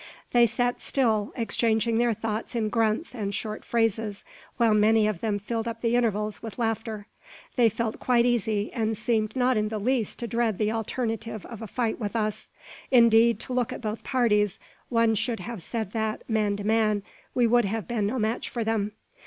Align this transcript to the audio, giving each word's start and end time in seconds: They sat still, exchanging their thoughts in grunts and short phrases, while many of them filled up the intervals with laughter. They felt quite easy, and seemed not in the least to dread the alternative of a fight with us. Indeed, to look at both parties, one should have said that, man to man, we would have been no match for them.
They 0.31 0.47
sat 0.47 0.81
still, 0.81 1.31
exchanging 1.35 1.99
their 1.99 2.15
thoughts 2.15 2.55
in 2.55 2.69
grunts 2.69 3.13
and 3.13 3.31
short 3.35 3.63
phrases, 3.63 4.23
while 4.57 4.73
many 4.73 5.05
of 5.05 5.21
them 5.21 5.37
filled 5.37 5.67
up 5.67 5.81
the 5.81 5.95
intervals 5.95 6.41
with 6.41 6.57
laughter. 6.57 7.05
They 7.55 7.69
felt 7.69 7.99
quite 7.99 8.25
easy, 8.25 8.73
and 8.73 8.97
seemed 8.97 9.35
not 9.35 9.57
in 9.57 9.67
the 9.69 9.77
least 9.77 10.17
to 10.17 10.27
dread 10.27 10.57
the 10.57 10.71
alternative 10.71 11.45
of 11.45 11.61
a 11.61 11.67
fight 11.67 11.99
with 11.99 12.15
us. 12.15 12.49
Indeed, 12.89 13.39
to 13.41 13.53
look 13.53 13.71
at 13.71 13.81
both 13.81 14.03
parties, 14.03 14.57
one 14.89 15.13
should 15.13 15.41
have 15.41 15.61
said 15.61 15.91
that, 15.91 16.27
man 16.27 16.57
to 16.57 16.63
man, 16.63 17.03
we 17.35 17.45
would 17.45 17.65
have 17.65 17.87
been 17.87 18.07
no 18.07 18.17
match 18.17 18.49
for 18.49 18.63
them. 18.63 18.93